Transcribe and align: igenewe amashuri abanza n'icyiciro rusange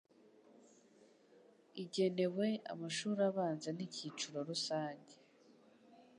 igenewe 1.83 2.47
amashuri 2.73 3.21
abanza 3.29 3.69
n'icyiciro 3.73 4.37
rusange 4.49 5.15